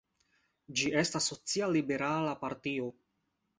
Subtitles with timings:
[0.79, 2.91] Ĝi estas social-liberala partio.